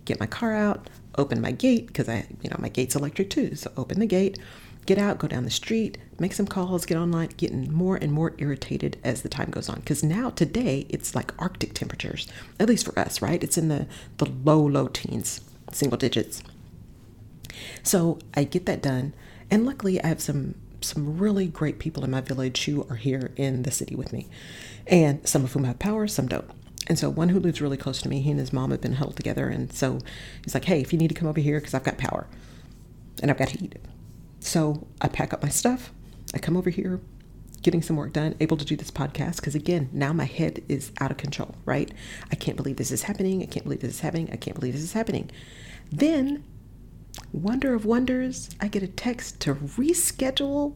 get 0.05 0.21
my 0.21 0.27
car 0.27 0.55
out, 0.55 0.89
open 1.19 1.41
my 1.41 1.53
gate 1.53 1.87
because 1.87 2.09
I, 2.09 2.27
you 2.43 2.51
know, 2.51 2.57
my 2.59 2.69
gate's 2.69 2.97
electric 2.97 3.31
too. 3.31 3.55
So 3.55 3.73
open 3.77 4.01
the 4.01 4.07
gate, 4.07 4.39
get 4.87 4.99
out, 4.99 5.19
go 5.19 5.29
down 5.29 5.45
the 5.45 5.51
street, 5.51 5.99
make 6.19 6.33
some 6.33 6.47
calls, 6.47 6.87
get 6.87 6.97
online, 6.97 7.31
getting 7.37 7.73
more 7.73 7.97
and 7.97 8.13
more 8.13 8.35
irritated 8.39 8.99
as 9.05 9.23
the 9.23 9.29
time 9.29 9.51
goes 9.51 9.69
on. 9.69 9.81
Because 9.81 10.03
now 10.03 10.31
today 10.31 10.87
it's 10.89 11.15
like 11.15 11.33
Arctic 11.41 11.75
temperatures, 11.75 12.27
at 12.59 12.69
least 12.69 12.87
for 12.87 12.99
us, 12.99 13.21
right? 13.21 13.43
It's 13.43 13.59
in 13.59 13.69
the 13.69 13.87
the 14.19 14.27
low 14.27 14.61
low 14.65 14.89
teens, 14.89 15.41
single 15.73 15.99
digits. 15.99 16.43
So 17.83 18.19
I 18.35 18.45
get 18.45 18.67
that 18.67 18.83
done, 18.83 19.15
and 19.51 19.67
luckily 19.67 20.03
I 20.03 20.07
have 20.09 20.21
some 20.21 20.55
some 20.81 21.19
really 21.19 21.47
great 21.47 21.79
people 21.79 22.05
in 22.05 22.11
my 22.11 22.21
village 22.21 22.65
who 22.65 22.87
are 22.89 22.97
here 22.97 23.33
in 23.37 23.63
the 23.63 23.71
city 23.71 23.97
with 23.97 24.13
me, 24.13 24.29
and 24.87 25.27
some 25.27 25.45
of 25.45 25.53
whom 25.53 25.65
have 25.65 25.79
power, 25.79 26.07
some 26.07 26.29
don't. 26.29 26.51
And 26.87 26.99
so 26.99 27.11
one 27.11 27.31
who 27.31 27.41
lives 27.41 27.61
really 27.61 27.77
close 27.77 28.01
to 28.03 28.09
me, 28.09 28.21
he 28.21 28.31
and 28.31 28.39
his 28.39 28.53
mom 28.53 28.71
have 28.71 28.81
been 28.81 28.95
huddled 28.95 29.17
together. 29.17 29.49
And 29.49 29.73
so 29.73 29.99
he's 30.45 30.55
like, 30.55 30.67
hey, 30.67 30.81
if 30.81 30.93
you 30.93 30.99
need 30.99 31.09
to 31.09 31.15
come 31.15 31.29
over 31.29 31.41
here, 31.41 31.59
because 31.59 31.75
I've 31.75 31.85
got 31.85 31.99
power 31.99 32.27
and 33.21 33.31
I've 33.31 33.39
got 33.39 33.51
heat. 33.51 33.77
So 34.41 34.87
I 35.01 35.09
pack 35.09 35.33
up 35.33 35.43
my 35.43 35.49
stuff. 35.49 35.93
I 36.35 36.39
come 36.39 36.57
over 36.57 36.71
here, 36.71 37.01
getting 37.63 37.83
some 37.83 37.97
work 37.97 38.13
done, 38.13 38.37
able 38.39 38.57
to 38.57 38.65
do 38.65 38.77
this 38.77 38.91
podcast. 38.91 39.37
Because 39.37 39.55
again, 39.55 39.89
now 39.93 40.13
my 40.13 40.25
head 40.25 40.63
is 40.69 40.93
out 41.01 41.11
of 41.11 41.17
control, 41.17 41.57
right? 41.65 41.91
I 42.31 42.37
can't 42.37 42.57
believe 42.57 42.77
this 42.77 42.93
is 42.93 43.03
happening. 43.03 43.43
I 43.43 43.47
can't 43.47 43.65
believe 43.65 43.81
this 43.81 43.95
is 43.95 44.01
happening. 44.01 44.29
I 44.33 44.37
can't 44.37 44.55
believe 44.55 44.75
this 44.75 44.83
is 44.83 44.93
happening. 44.93 45.31
Then, 45.91 46.45
wonder 47.33 47.75
of 47.75 47.85
wonders, 47.85 48.51
I 48.61 48.69
get 48.69 48.83
a 48.83 48.89
text 48.89 49.41
to 49.41 49.55
reschedule 49.55 50.75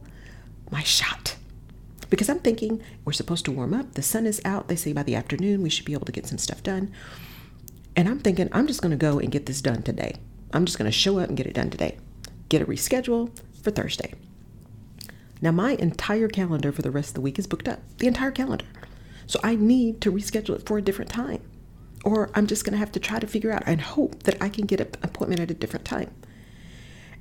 my 0.69 0.83
shot 0.83 1.30
because 2.11 2.29
I'm 2.29 2.39
thinking 2.39 2.83
we're 3.03 3.13
supposed 3.13 3.45
to 3.45 3.51
warm 3.51 3.73
up. 3.73 3.93
The 3.93 4.03
sun 4.03 4.27
is 4.27 4.41
out. 4.45 4.67
They 4.67 4.75
say 4.75 4.93
by 4.93 5.01
the 5.01 5.15
afternoon 5.15 5.63
we 5.63 5.71
should 5.71 5.85
be 5.85 5.93
able 5.93 6.05
to 6.05 6.11
get 6.11 6.27
some 6.27 6.37
stuff 6.37 6.61
done. 6.61 6.91
And 7.95 8.07
I'm 8.07 8.19
thinking 8.19 8.49
I'm 8.51 8.67
just 8.67 8.81
going 8.81 8.91
to 8.91 8.97
go 8.97 9.17
and 9.17 9.31
get 9.31 9.47
this 9.47 9.61
done 9.61 9.81
today. 9.81 10.17
I'm 10.53 10.65
just 10.65 10.77
going 10.77 10.91
to 10.91 10.95
show 10.95 11.17
up 11.17 11.29
and 11.29 11.37
get 11.37 11.47
it 11.47 11.55
done 11.55 11.71
today. 11.71 11.97
Get 12.49 12.61
a 12.61 12.65
reschedule 12.65 13.31
for 13.63 13.71
Thursday. 13.71 14.13
Now, 15.41 15.51
my 15.51 15.71
entire 15.71 16.27
calendar 16.27 16.71
for 16.71 16.81
the 16.81 16.91
rest 16.91 17.09
of 17.09 17.13
the 17.15 17.21
week 17.21 17.39
is 17.39 17.47
booked 17.47 17.67
up, 17.67 17.79
the 17.97 18.07
entire 18.07 18.31
calendar. 18.31 18.65
So 19.25 19.39
I 19.43 19.55
need 19.55 20.01
to 20.01 20.11
reschedule 20.11 20.55
it 20.55 20.65
for 20.67 20.77
a 20.77 20.81
different 20.81 21.09
time. 21.09 21.41
Or 22.03 22.29
I'm 22.35 22.45
just 22.45 22.65
going 22.65 22.73
to 22.73 22.79
have 22.79 22.91
to 22.91 22.99
try 22.99 23.19
to 23.19 23.27
figure 23.27 23.51
out 23.51 23.63
and 23.65 23.79
hope 23.79 24.23
that 24.23 24.41
I 24.41 24.49
can 24.49 24.65
get 24.65 24.81
an 24.81 24.89
appointment 25.01 25.39
at 25.39 25.49
a 25.49 25.55
different 25.55 25.85
time. 25.85 26.11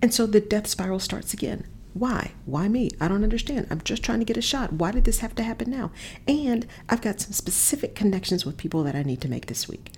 And 0.03 0.13
so 0.13 0.27
the 0.27 0.41
death 0.41 0.67
spiral 0.67 0.99
starts 0.99 1.33
again. 1.33 1.67
Why? 1.93 2.33
Why 2.45 2.69
me? 2.69 2.91
I 3.01 3.09
don't 3.09 3.25
understand. 3.25 3.67
I'm 3.71 3.81
just 3.83 4.03
trying 4.03 4.21
to 4.21 4.25
get 4.25 4.37
a 4.37 4.43
shot. 4.43 4.73
Why 4.73 4.93
did 4.93 5.05
this 5.05 5.19
have 5.21 5.35
to 5.37 5.43
happen 5.43 5.71
now? 5.71 5.91
And 6.29 6.67
I've 6.89 7.03
got 7.03 7.21
some 7.21 7.33
specific 7.33 7.95
connections 7.95 8.47
with 8.47 8.57
people 8.57 8.83
that 8.85 8.95
I 8.95 9.03
need 9.03 9.21
to 9.23 9.29
make 9.29 9.47
this 9.47 9.69
week. 9.69 9.93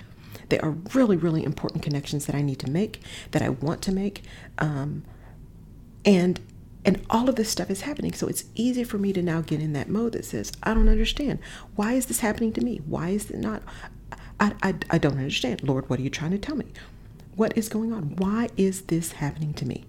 They 0.49 0.59
are 0.61 0.77
really, 0.95 1.17
really 1.17 1.45
important 1.45 1.83
connections 1.83 2.27
that 2.27 2.35
I 2.35 2.43
need 2.43 2.59
to 2.61 2.71
make, 2.71 3.01
that 3.31 3.43
I 3.43 3.51
want 3.51 3.83
to 3.83 3.93
make. 3.93 4.23
Um, 4.59 5.05
and 6.05 6.41
and 6.85 7.05
all 7.11 7.29
of 7.29 7.37
this 7.37 7.49
stuff 7.49 7.71
is 7.71 7.83
happening. 7.83 8.13
So 8.13 8.27
it's 8.27 8.45
easy 8.57 8.83
for 8.83 8.99
me 8.99 9.13
to 9.13 9.23
now 9.23 9.41
get 9.41 9.61
in 9.61 9.73
that 9.75 9.89
mode 9.89 10.15
that 10.15 10.25
says, 10.25 10.51
I 10.65 10.75
don't 10.75 10.89
understand. 10.89 11.39
Why 11.77 11.93
is 11.93 12.07
this 12.07 12.21
happening 12.21 12.53
to 12.55 12.61
me? 12.61 12.81
Why 12.87 13.11
is 13.11 13.31
it 13.31 13.39
not? 13.39 13.63
I, 14.41 14.55
I, 14.63 14.75
I 14.91 14.99
don't 14.99 15.17
understand. 15.17 15.63
Lord, 15.63 15.89
what 15.89 16.01
are 16.01 16.03
you 16.03 16.11
trying 16.11 16.33
to 16.33 16.39
tell 16.39 16.57
me? 16.57 16.67
What 17.37 17.57
is 17.57 17.69
going 17.69 17.93
on? 17.93 18.17
Why 18.17 18.49
is 18.57 18.83
this 18.83 19.13
happening 19.13 19.55
to 19.55 19.65
me? 19.65 19.85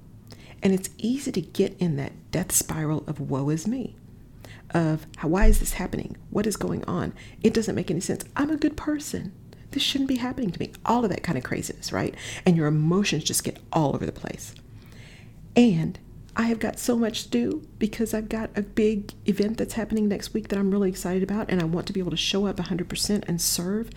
And 0.63 0.73
it's 0.73 0.89
easy 0.97 1.31
to 1.33 1.41
get 1.41 1.75
in 1.77 1.97
that 1.97 2.13
death 2.31 2.51
spiral 2.53 3.03
of 3.05 3.19
woe 3.19 3.49
is 3.49 3.67
me, 3.67 3.95
of 4.71 5.05
why 5.21 5.45
is 5.47 5.59
this 5.59 5.73
happening? 5.73 6.15
What 6.29 6.47
is 6.47 6.55
going 6.55 6.85
on? 6.85 7.13
It 7.43 7.53
doesn't 7.53 7.75
make 7.75 7.91
any 7.91 7.99
sense. 7.99 8.23
I'm 8.35 8.49
a 8.49 8.57
good 8.57 8.77
person. 8.77 9.33
This 9.71 9.83
shouldn't 9.83 10.07
be 10.07 10.15
happening 10.15 10.51
to 10.51 10.59
me. 10.59 10.71
All 10.85 11.03
of 11.03 11.09
that 11.09 11.21
kind 11.21 11.37
of 11.37 11.43
craziness, 11.43 11.91
right? 11.91 12.15
And 12.45 12.55
your 12.55 12.67
emotions 12.67 13.25
just 13.25 13.43
get 13.43 13.59
all 13.73 13.93
over 13.93 14.05
the 14.05 14.11
place. 14.13 14.55
And 15.55 15.99
I 16.35 16.43
have 16.43 16.59
got 16.59 16.79
so 16.79 16.97
much 16.97 17.25
to 17.25 17.29
do 17.29 17.67
because 17.77 18.13
I've 18.13 18.29
got 18.29 18.49
a 18.55 18.61
big 18.61 19.13
event 19.25 19.57
that's 19.57 19.73
happening 19.73 20.07
next 20.07 20.33
week 20.33 20.47
that 20.47 20.57
I'm 20.57 20.71
really 20.71 20.89
excited 20.89 21.23
about, 21.23 21.51
and 21.51 21.61
I 21.61 21.65
want 21.65 21.87
to 21.87 21.93
be 21.93 21.99
able 21.99 22.11
to 22.11 22.17
show 22.17 22.47
up 22.47 22.55
100% 22.55 23.23
and 23.27 23.41
serve. 23.41 23.89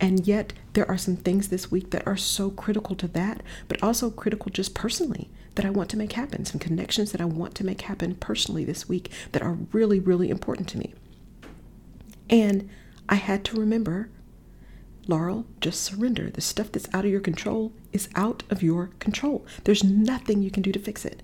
And 0.00 0.26
yet, 0.26 0.54
there 0.72 0.88
are 0.90 0.98
some 0.98 1.16
things 1.16 1.48
this 1.48 1.70
week 1.70 1.90
that 1.90 2.06
are 2.06 2.16
so 2.16 2.50
critical 2.50 2.96
to 2.96 3.08
that, 3.08 3.42
but 3.68 3.82
also 3.82 4.10
critical 4.10 4.50
just 4.50 4.74
personally 4.74 5.30
that 5.54 5.64
I 5.64 5.70
want 5.70 5.90
to 5.90 5.96
make 5.96 6.12
happen, 6.12 6.44
some 6.44 6.58
connections 6.58 7.12
that 7.12 7.20
I 7.20 7.26
want 7.26 7.54
to 7.56 7.64
make 7.64 7.82
happen 7.82 8.14
personally 8.16 8.64
this 8.64 8.88
week 8.88 9.10
that 9.32 9.42
are 9.42 9.58
really, 9.72 10.00
really 10.00 10.30
important 10.30 10.68
to 10.70 10.78
me. 10.78 10.94
And 12.28 12.68
I 13.08 13.16
had 13.16 13.44
to 13.46 13.60
remember 13.60 14.08
Laurel, 15.06 15.46
just 15.60 15.82
surrender. 15.82 16.30
The 16.30 16.40
stuff 16.40 16.72
that's 16.72 16.88
out 16.94 17.04
of 17.04 17.10
your 17.10 17.20
control 17.20 17.72
is 17.92 18.08
out 18.14 18.42
of 18.50 18.62
your 18.62 18.90
control. 18.98 19.44
There's 19.64 19.84
nothing 19.84 20.42
you 20.42 20.50
can 20.50 20.62
do 20.62 20.72
to 20.72 20.78
fix 20.78 21.04
it. 21.04 21.22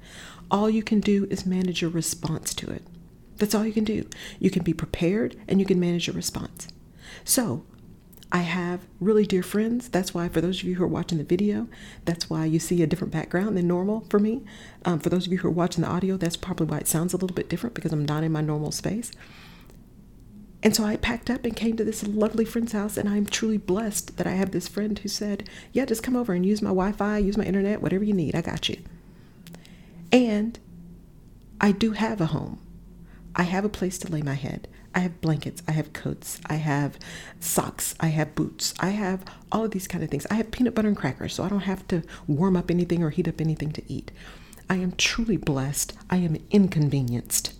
All 0.50 0.68
you 0.68 0.82
can 0.82 1.00
do 1.00 1.26
is 1.30 1.46
manage 1.46 1.80
your 1.80 1.90
response 1.90 2.52
to 2.54 2.70
it. 2.70 2.82
That's 3.36 3.54
all 3.54 3.64
you 3.64 3.72
can 3.72 3.84
do. 3.84 4.06
You 4.38 4.50
can 4.50 4.62
be 4.62 4.74
prepared 4.74 5.36
and 5.48 5.60
you 5.60 5.66
can 5.66 5.80
manage 5.80 6.06
your 6.06 6.16
response. 6.16 6.68
So, 7.24 7.64
I 8.32 8.38
have 8.38 8.86
really 9.00 9.26
dear 9.26 9.42
friends. 9.42 9.88
That's 9.88 10.14
why, 10.14 10.28
for 10.28 10.40
those 10.40 10.60
of 10.60 10.64
you 10.68 10.76
who 10.76 10.84
are 10.84 10.88
watching 10.88 11.18
the 11.18 11.24
video, 11.24 11.66
that's 12.04 12.30
why 12.30 12.44
you 12.44 12.60
see 12.60 12.80
a 12.82 12.86
different 12.86 13.12
background 13.12 13.56
than 13.56 13.66
normal 13.66 14.02
for 14.08 14.20
me. 14.20 14.44
Um, 14.84 15.00
for 15.00 15.08
those 15.08 15.26
of 15.26 15.32
you 15.32 15.38
who 15.38 15.48
are 15.48 15.52
watching 15.52 15.82
the 15.82 15.90
audio, 15.90 16.16
that's 16.16 16.36
probably 16.36 16.66
why 16.66 16.78
it 16.78 16.86
sounds 16.86 17.12
a 17.12 17.16
little 17.16 17.34
bit 17.34 17.48
different 17.48 17.74
because 17.74 17.92
I'm 17.92 18.04
not 18.04 18.22
in 18.22 18.30
my 18.30 18.40
normal 18.40 18.70
space. 18.70 19.10
And 20.62 20.76
so 20.76 20.84
I 20.84 20.96
packed 20.96 21.30
up 21.30 21.44
and 21.44 21.56
came 21.56 21.76
to 21.76 21.84
this 21.84 22.06
lovely 22.06 22.44
friend's 22.44 22.72
house, 22.72 22.96
and 22.96 23.08
I'm 23.08 23.26
truly 23.26 23.56
blessed 23.56 24.16
that 24.18 24.26
I 24.26 24.32
have 24.32 24.52
this 24.52 24.68
friend 24.68 24.96
who 24.98 25.08
said, 25.08 25.48
Yeah, 25.72 25.86
just 25.86 26.02
come 26.02 26.14
over 26.14 26.32
and 26.32 26.46
use 26.46 26.62
my 26.62 26.68
Wi 26.68 26.92
Fi, 26.92 27.18
use 27.18 27.36
my 27.36 27.44
internet, 27.44 27.82
whatever 27.82 28.04
you 28.04 28.12
need, 28.12 28.36
I 28.36 28.42
got 28.42 28.68
you. 28.68 28.76
And 30.12 30.58
I 31.60 31.72
do 31.72 31.92
have 31.92 32.20
a 32.20 32.26
home. 32.26 32.60
I 33.34 33.44
have 33.44 33.64
a 33.64 33.70
place 33.70 33.98
to 33.98 34.12
lay 34.12 34.22
my 34.22 34.34
head. 34.34 34.68
I 34.94 35.00
have 35.00 35.20
blankets, 35.20 35.62
I 35.68 35.72
have 35.72 35.92
coats, 35.92 36.40
I 36.46 36.54
have 36.54 36.98
socks, 37.38 37.94
I 38.00 38.08
have 38.08 38.34
boots, 38.34 38.74
I 38.80 38.90
have 38.90 39.24
all 39.52 39.64
of 39.64 39.70
these 39.70 39.86
kind 39.86 40.02
of 40.02 40.10
things. 40.10 40.26
I 40.30 40.34
have 40.34 40.50
peanut 40.50 40.74
butter 40.74 40.88
and 40.88 40.96
crackers, 40.96 41.34
so 41.34 41.44
I 41.44 41.48
don't 41.48 41.60
have 41.60 41.86
to 41.88 42.02
warm 42.26 42.56
up 42.56 42.70
anything 42.70 43.02
or 43.02 43.10
heat 43.10 43.28
up 43.28 43.40
anything 43.40 43.70
to 43.72 43.92
eat. 43.92 44.10
I 44.68 44.76
am 44.76 44.92
truly 44.92 45.36
blessed. 45.36 45.92
I 46.08 46.16
am 46.16 46.36
inconvenienced, 46.50 47.54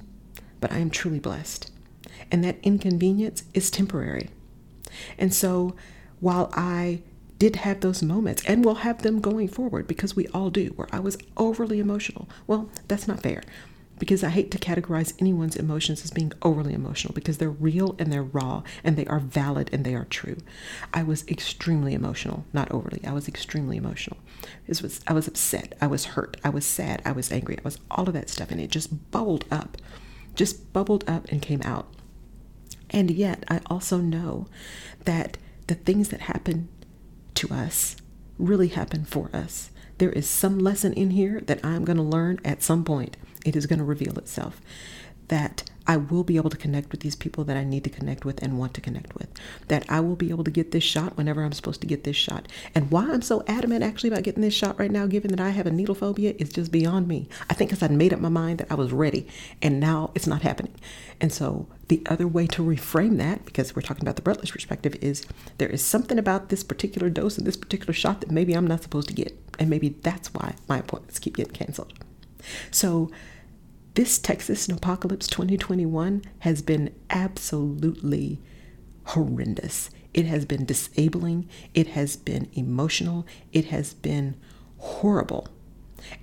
but 0.61 0.73
I 0.73 0.79
am 0.79 0.91
truly 0.91 1.21
blessed. 1.21 1.71
And 2.33 2.45
that 2.45 2.59
inconvenience 2.63 3.45
is 3.55 3.71
temporary. 3.71 4.31
And 5.19 5.33
so 5.33 5.77
while 6.19 6.51
I 6.55 7.03
did 7.39 7.57
have 7.57 7.81
those 7.81 8.03
moments 8.03 8.45
and 8.45 8.65
will 8.65 8.77
have 8.77 9.03
them 9.03 9.21
going 9.21 9.49
forward 9.49 9.87
because 9.87 10.15
we 10.15 10.27
all 10.29 10.51
do, 10.51 10.67
where 10.77 10.89
I 10.93 11.01
was 11.01 11.17
overly 11.37 11.81
emotional. 11.81 12.29
Well, 12.47 12.69
that's 12.87 13.09
not 13.09 13.23
fair 13.23 13.43
because 14.00 14.25
I 14.25 14.30
hate 14.30 14.50
to 14.50 14.59
categorize 14.59 15.12
anyone's 15.21 15.54
emotions 15.54 16.02
as 16.02 16.11
being 16.11 16.33
overly 16.42 16.73
emotional 16.73 17.14
because 17.14 17.38
they're 17.38 17.50
real 17.50 17.95
and 17.99 18.11
they're 18.11 18.25
raw 18.25 18.62
and 18.83 18.97
they 18.97 19.07
are 19.07 19.21
valid 19.21 19.69
and 19.73 19.85
they 19.85 19.95
are 19.95 20.07
true. 20.07 20.38
I 20.92 21.04
was 21.04 21.28
extremely 21.28 21.92
emotional, 21.92 22.45
not 22.52 22.73
overly. 22.73 23.02
I 23.07 23.12
was 23.12 23.28
extremely 23.28 23.76
emotional. 23.76 24.16
This 24.66 24.83
was 24.83 25.02
I 25.07 25.12
was 25.12 25.28
upset, 25.28 25.76
I 25.80 25.87
was 25.87 26.07
hurt, 26.07 26.38
I 26.42 26.49
was 26.49 26.64
sad, 26.64 27.02
I 27.04 27.12
was 27.12 27.30
angry, 27.30 27.59
I 27.59 27.62
was 27.62 27.78
all 27.90 28.09
of 28.09 28.14
that 28.14 28.30
stuff 28.30 28.50
and 28.50 28.61
it 28.61 28.71
just 28.71 29.11
bubbled 29.11 29.45
up. 29.50 29.76
Just 30.35 30.73
bubbled 30.73 31.04
up 31.07 31.28
and 31.28 31.42
came 31.42 31.61
out. 31.62 31.92
And 32.88 33.11
yet 33.11 33.45
I 33.49 33.61
also 33.66 33.99
know 33.99 34.47
that 35.04 35.37
the 35.66 35.75
things 35.75 36.09
that 36.09 36.23
happen 36.23 36.69
to 37.35 37.52
us 37.52 37.97
really 38.38 38.69
happen 38.69 39.04
for 39.04 39.28
us. 39.35 39.71
There 39.99 40.11
is 40.11 40.26
some 40.26 40.59
lesson 40.59 40.95
in 40.95 41.11
here 41.11 41.42
that 41.42 41.62
I'm 41.62 41.85
going 41.85 41.99
to 41.99 42.02
learn 42.02 42.40
at 42.47 42.62
some 42.62 42.85
point 42.85 43.19
it 43.44 43.56
is 43.56 43.66
going 43.66 43.78
to 43.78 43.85
reveal 43.85 44.18
itself 44.18 44.61
that 45.30 45.62
I 45.87 45.97
will 45.97 46.25
be 46.25 46.37
able 46.37 46.50
to 46.50 46.56
connect 46.56 46.90
with 46.90 47.00
these 47.00 47.14
people 47.14 47.44
that 47.44 47.56
I 47.56 47.64
need 47.64 47.85
to 47.85 47.90
connect 47.90 48.25
with 48.25 48.42
and 48.42 48.59
want 48.59 48.75
to 48.75 48.80
connect 48.80 49.14
with. 49.14 49.28
That 49.68 49.85
I 49.88 50.00
will 50.00 50.16
be 50.16 50.30
able 50.30 50.44
to 50.44 50.50
get 50.50 50.73
this 50.73 50.85
shot 50.85 51.16
whenever 51.16 51.42
I'm 51.42 51.52
supposed 51.52 51.80
to 51.80 51.87
get 51.87 52.02
this 52.02 52.16
shot. 52.16 52.49
And 52.75 52.90
why 52.90 53.11
I'm 53.11 53.23
so 53.23 53.44
adamant 53.47 53.85
actually 53.85 54.11
about 54.11 54.25
getting 54.25 54.42
this 54.42 54.54
shot 54.54 54.78
right 54.78 54.90
now, 54.90 55.06
given 55.06 55.30
that 55.30 55.40
I 55.40 55.50
have 55.50 55.66
a 55.66 55.70
needle 55.70 55.94
phobia, 55.94 56.35
is 56.38 56.52
just 56.52 56.73
beyond 56.73 57.06
me. 57.06 57.28
I 57.49 57.54
think 57.54 57.70
because 57.70 57.82
I'd 57.82 57.92
made 57.92 58.12
up 58.12 58.20
my 58.20 58.28
mind 58.28 58.59
that 58.59 58.70
I 58.70 58.75
was 58.75 58.92
ready 58.92 59.26
and 59.62 59.78
now 59.78 60.11
it's 60.16 60.26
not 60.26 60.42
happening. 60.42 60.75
And 61.20 61.32
so 61.32 61.68
the 61.87 62.02
other 62.06 62.26
way 62.26 62.49
to 62.49 62.62
reframe 62.62 63.18
that, 63.18 63.44
because 63.44 63.75
we're 63.75 63.82
talking 63.82 64.04
about 64.04 64.16
the 64.16 64.28
Rutledge 64.28 64.52
perspective, 64.52 64.97
is 65.00 65.26
there 65.59 65.68
is 65.68 65.85
something 65.85 66.18
about 66.18 66.49
this 66.49 66.64
particular 66.64 67.09
dose 67.09 67.38
and 67.38 67.47
this 67.47 67.56
particular 67.56 67.92
shot 67.92 68.20
that 68.20 68.32
maybe 68.32 68.52
I'm 68.52 68.66
not 68.66 68.82
supposed 68.82 69.09
to 69.09 69.14
get. 69.14 69.38
And 69.61 69.70
maybe 69.70 69.90
that's 69.90 70.35
why 70.35 70.56
my 70.68 70.78
appointments 70.78 71.20
keep 71.20 71.37
getting 71.37 71.54
canceled. 71.54 71.94
So, 72.70 73.11
this 73.94 74.18
Texas 74.18 74.68
Apocalypse 74.68 75.26
2021 75.26 76.23
has 76.40 76.62
been 76.62 76.94
absolutely 77.11 78.40
horrendous. 79.04 79.90
It 80.14 80.26
has 80.26 80.44
been 80.44 80.64
disabling, 80.64 81.49
it 81.75 81.88
has 81.88 82.16
been 82.16 82.49
emotional, 82.52 83.26
it 83.52 83.66
has 83.66 83.94
been 83.94 84.37
horrible. 84.78 85.49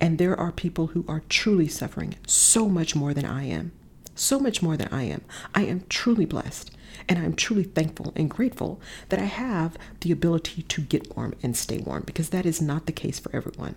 And 0.00 0.18
there 0.18 0.38
are 0.38 0.52
people 0.52 0.88
who 0.88 1.04
are 1.08 1.22
truly 1.28 1.68
suffering 1.68 2.16
so 2.26 2.68
much 2.68 2.96
more 2.96 3.14
than 3.14 3.24
I 3.24 3.44
am. 3.44 3.72
So 4.14 4.40
much 4.40 4.62
more 4.62 4.76
than 4.76 4.88
I 4.88 5.04
am. 5.04 5.22
I 5.54 5.64
am 5.64 5.84
truly 5.88 6.24
blessed. 6.24 6.72
And 7.08 7.18
I'm 7.18 7.34
truly 7.34 7.62
thankful 7.62 8.12
and 8.16 8.28
grateful 8.28 8.80
that 9.10 9.20
I 9.20 9.26
have 9.26 9.76
the 10.00 10.10
ability 10.10 10.62
to 10.62 10.80
get 10.80 11.16
warm 11.16 11.34
and 11.42 11.56
stay 11.56 11.78
warm 11.78 12.02
because 12.04 12.30
that 12.30 12.44
is 12.44 12.60
not 12.60 12.86
the 12.86 12.92
case 12.92 13.18
for 13.18 13.34
everyone. 13.34 13.76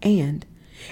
And 0.00 0.46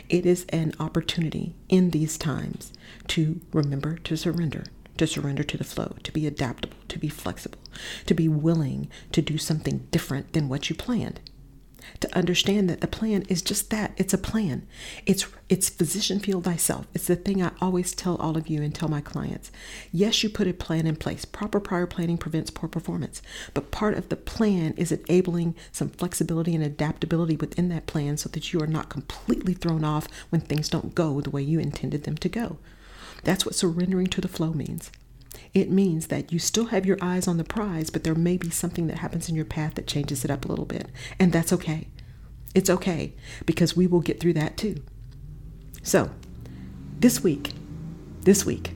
it 0.09 0.27
is 0.27 0.45
an 0.51 0.75
opportunity 0.81 1.55
in 1.69 1.91
these 1.91 2.19
times 2.19 2.73
to 3.09 3.41
remember 3.53 3.97
to 3.99 4.17
surrender, 4.17 4.65
to 4.97 5.07
surrender 5.07 5.43
to 5.43 5.57
the 5.57 5.65
flow, 5.65 5.97
to 6.03 6.13
be 6.13 6.27
adaptable, 6.27 6.77
to 6.89 6.99
be 6.99 7.09
flexible, 7.09 7.59
to 8.07 8.15
be 8.15 8.29
willing 8.29 8.89
to 9.13 9.23
do 9.23 9.39
something 9.39 9.87
different 9.91 10.33
than 10.33 10.49
what 10.49 10.69
you 10.69 10.77
planned 10.77 11.21
to 11.99 12.17
understand 12.17 12.71
that 12.71 12.81
the 12.81 12.87
plan 12.87 13.23
is 13.29 13.43
just 13.43 13.71
that. 13.71 13.93
It's 13.97 14.15
a 14.15 14.19
plan. 14.19 14.67
It's 15.07 15.27
it's 15.49 15.69
physician 15.69 16.21
feel 16.21 16.41
thyself. 16.41 16.87
It's 16.95 17.07
the 17.07 17.17
thing 17.17 17.43
i 17.43 17.51
always 17.61 17.93
tell 17.93 18.17
all 18.17 18.37
of 18.37 18.49
you 18.49 18.63
and 18.63 18.75
tell 18.75 18.89
my 18.89 19.01
clients. 19.01 19.51
Yes 19.91 20.23
you 20.23 20.29
put 20.29 20.47
a 20.47 20.55
plan 20.55 20.87
in 20.87 20.97
place. 20.97 21.25
Proper 21.25 21.61
prior 21.61 21.87
planning 21.87 22.19
prevents 22.19 22.51
poor 22.51 22.69
performance. 22.69 23.21
But 23.55 23.71
part 23.71 23.95
of 23.95 24.09
the 24.09 24.17
plan 24.17 24.75
is 24.77 24.93
enabling 24.93 25.55
some 25.73 25.89
flexibility 25.89 26.55
and 26.55 26.65
adaptability 26.65 27.37
within 27.37 27.69
that 27.71 27.87
plan 27.87 28.17
so 28.17 28.29
that 28.31 28.53
you 28.53 28.61
are 28.61 28.67
not 28.67 28.89
completely 28.89 29.55
thrown 29.55 29.85
off 29.85 30.09
when 30.31 30.41
things 30.41 30.69
don't 30.69 30.95
go 30.95 31.21
the 31.21 31.31
way 31.31 31.43
you 31.43 31.59
intended 31.59 32.05
them 32.05 32.17
to 32.19 32.29
go. 32.29 32.59
That's 33.25 33.45
what 33.45 33.55
surrendering 33.55 34.07
to 34.09 34.21
the 34.21 34.29
flow 34.29 34.53
means 34.53 34.91
it 35.53 35.71
means 35.71 36.07
that 36.09 36.33
you 36.33 36.39
still 36.39 36.67
have 36.67 36.87
your 36.87 36.99
eyes 37.01 37.27
on 37.27 37.37
the 37.37 37.45
prize, 37.45 37.91
but 37.91 38.05
there 38.05 38.15
may 38.15 38.37
be 38.37 38.51
something 38.51 38.87
that 38.87 38.99
happens 38.99 39.29
in 39.29 39.35
your 39.35 39.45
path 39.45 39.75
that 39.75 39.87
changes 39.87 40.25
it 40.25 40.31
up 40.31 40.45
a 40.45 40.49
little 40.49 40.65
bit. 40.65 40.89
And 41.19 41.33
that's 41.33 41.53
okay. 41.53 41.89
It's 42.55 42.71
okay 42.71 43.15
because 43.47 43.77
we 43.77 43.87
will 43.87 44.01
get 44.01 44.21
through 44.21 44.35
that 44.35 44.57
too. 44.57 44.77
So, 45.83 46.11
this 46.99 47.23
week, 47.23 47.53
this 48.23 48.45
week, 48.45 48.75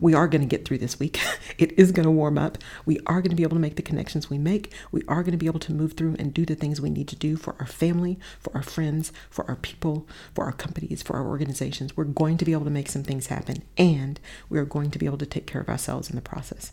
we 0.00 0.14
are 0.14 0.28
going 0.28 0.40
to 0.40 0.46
get 0.46 0.64
through 0.64 0.78
this 0.78 0.98
week. 0.98 1.20
it 1.58 1.72
is 1.78 1.92
going 1.92 2.04
to 2.04 2.10
warm 2.10 2.38
up. 2.38 2.58
We 2.86 2.98
are 3.06 3.20
going 3.20 3.30
to 3.30 3.36
be 3.36 3.42
able 3.42 3.56
to 3.56 3.60
make 3.60 3.76
the 3.76 3.82
connections 3.82 4.30
we 4.30 4.38
make. 4.38 4.72
We 4.90 5.02
are 5.06 5.22
going 5.22 5.32
to 5.32 5.38
be 5.38 5.46
able 5.46 5.60
to 5.60 5.72
move 5.72 5.92
through 5.92 6.16
and 6.18 6.32
do 6.32 6.46
the 6.46 6.54
things 6.54 6.80
we 6.80 6.90
need 6.90 7.08
to 7.08 7.16
do 7.16 7.36
for 7.36 7.54
our 7.60 7.66
family, 7.66 8.18
for 8.38 8.54
our 8.56 8.62
friends, 8.62 9.12
for 9.28 9.46
our 9.48 9.56
people, 9.56 10.08
for 10.34 10.44
our 10.44 10.52
companies, 10.52 11.02
for 11.02 11.16
our 11.16 11.28
organizations. 11.28 11.96
We're 11.96 12.04
going 12.04 12.38
to 12.38 12.44
be 12.44 12.52
able 12.52 12.64
to 12.64 12.70
make 12.70 12.88
some 12.88 13.02
things 13.02 13.26
happen 13.26 13.62
and 13.76 14.18
we 14.48 14.58
are 14.58 14.64
going 14.64 14.90
to 14.90 14.98
be 14.98 15.06
able 15.06 15.18
to 15.18 15.26
take 15.26 15.46
care 15.46 15.60
of 15.60 15.68
ourselves 15.68 16.08
in 16.08 16.16
the 16.16 16.22
process. 16.22 16.72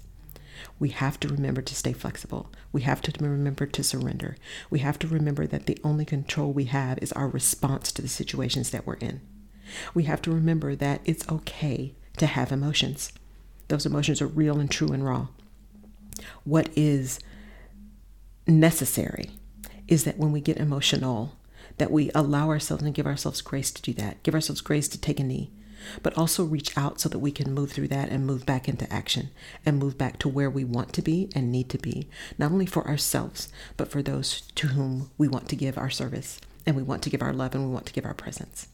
We 0.80 0.90
have 0.90 1.20
to 1.20 1.28
remember 1.28 1.62
to 1.62 1.76
stay 1.76 1.94
flexible. 1.94 2.52
We 2.72 2.82
have 2.82 3.02
to 3.04 3.14
remember 3.24 3.66
to 3.66 3.84
surrender. 3.84 4.38
We 4.70 4.80
have 4.80 4.98
to 5.00 5.08
remember 5.08 5.46
that 5.48 5.66
the 5.66 5.78
only 5.84 6.06
control 6.06 6.52
we 6.52 6.66
have 6.66 6.98
is 7.00 7.12
our 7.14 7.28
response 7.28 7.92
to 7.92 8.02
the 8.02 8.08
situations 8.08 8.72
that 8.72 8.86
we're 8.86 8.96
in. 8.96 9.22
We 9.94 10.04
have 10.04 10.22
to 10.24 10.32
remember 10.32 10.76
that 10.76 11.02
it's 11.06 11.28
okay 11.30 11.94
to 12.18 12.26
have 12.26 12.52
emotions. 12.52 13.12
Those 13.68 13.86
emotions 13.86 14.22
are 14.22 14.28
real 14.28 14.60
and 14.60 14.70
true 14.70 14.90
and 14.90 15.06
raw. 15.06 15.28
What 16.44 16.70
is 16.76 17.20
necessary 18.48 19.32
is 19.88 20.04
that 20.06 20.18
when 20.18 20.32
we 20.32 20.42
get 20.42 20.58
emotional, 20.58 21.38
that 21.78 21.92
we 21.92 22.12
allow 22.16 22.50
ourselves 22.50 22.84
and 22.84 22.94
give 22.94 23.06
ourselves 23.06 23.42
grace 23.42 23.72
to 23.72 23.82
do 23.82 23.94
that. 23.94 24.24
Give 24.24 24.34
ourselves 24.34 24.62
grace 24.62 24.88
to 24.90 25.00
take 25.00 25.20
a 25.20 25.24
knee, 25.24 25.52
but 26.02 26.18
also 26.18 26.44
reach 26.44 26.78
out 26.78 27.00
so 27.00 27.10
that 27.10 27.20
we 27.20 27.32
can 27.32 27.54
move 27.54 27.72
through 27.72 27.90
that 27.90 28.10
and 28.10 28.26
move 28.26 28.46
back 28.46 28.68
into 28.68 28.92
action 28.92 29.30
and 29.66 29.78
move 29.78 29.98
back 29.98 30.18
to 30.20 30.30
where 30.30 30.50
we 30.50 30.64
want 30.64 30.94
to 30.94 31.02
be 31.02 31.30
and 31.36 31.52
need 31.52 31.70
to 31.70 31.78
be, 31.78 32.10
not 32.38 32.52
only 32.52 32.66
for 32.66 32.88
ourselves, 32.88 33.50
but 33.76 33.90
for 33.90 34.02
those 34.02 34.42
to 34.56 34.68
whom 34.68 35.12
we 35.18 35.28
want 35.28 35.48
to 35.50 35.56
give 35.56 35.78
our 35.78 35.90
service 35.90 36.40
and 36.66 36.76
we 36.76 36.84
want 36.84 37.02
to 37.04 37.10
give 37.10 37.22
our 37.22 37.34
love 37.34 37.54
and 37.54 37.66
we 37.66 37.74
want 37.74 37.86
to 37.86 37.94
give 37.94 38.06
our 38.06 38.14
presence. 38.14 38.68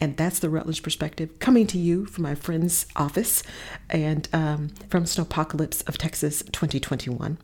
And 0.00 0.16
that's 0.16 0.38
the 0.38 0.50
Rutledge 0.50 0.82
perspective 0.82 1.38
coming 1.38 1.66
to 1.68 1.78
you 1.78 2.06
from 2.06 2.24
my 2.24 2.34
friend's 2.34 2.86
office 2.96 3.42
and 3.90 4.28
um, 4.32 4.68
from 4.88 5.04
Snowpocalypse 5.04 5.86
of 5.88 5.98
Texas 5.98 6.42
2021. 6.52 7.38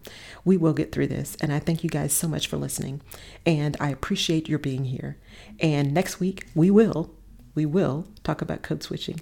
We 0.44 0.56
will 0.56 0.72
get 0.72 0.92
through 0.92 1.08
this. 1.08 1.36
And 1.40 1.52
I 1.52 1.58
thank 1.58 1.84
you 1.84 1.90
guys 1.90 2.12
so 2.12 2.28
much 2.28 2.46
for 2.46 2.56
listening. 2.56 3.00
And 3.44 3.76
I 3.80 3.90
appreciate 3.90 4.48
your 4.48 4.58
being 4.58 4.84
here. 4.84 5.18
And 5.60 5.92
next 5.92 6.20
week, 6.20 6.46
we 6.54 6.70
will, 6.70 7.14
we 7.54 7.66
will 7.66 8.08
talk 8.22 8.42
about 8.42 8.62
code 8.62 8.82
switching, 8.82 9.20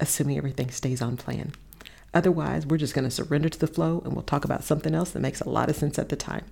assuming 0.00 0.38
everything 0.38 0.70
stays 0.70 1.02
on 1.02 1.16
plan. 1.16 1.52
Otherwise, 2.14 2.64
we're 2.66 2.78
just 2.78 2.94
going 2.94 3.04
to 3.04 3.10
surrender 3.10 3.48
to 3.48 3.58
the 3.58 3.66
flow 3.66 4.00
and 4.04 4.14
we'll 4.14 4.22
talk 4.22 4.44
about 4.44 4.64
something 4.64 4.94
else 4.94 5.10
that 5.10 5.20
makes 5.20 5.40
a 5.40 5.48
lot 5.48 5.68
of 5.68 5.76
sense 5.76 5.98
at 5.98 6.08
the 6.08 6.16
time. 6.16 6.44